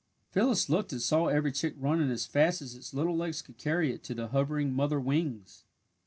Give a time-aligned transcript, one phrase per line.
[0.31, 3.93] Phyllis looked and saw every chick running as fast as its little legs could carry
[3.93, 5.63] it to the hovering mother wings.